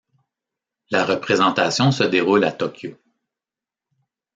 [0.89, 2.97] La représentation se déroule à Tokyo.